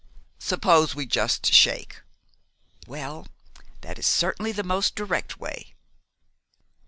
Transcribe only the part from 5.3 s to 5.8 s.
way."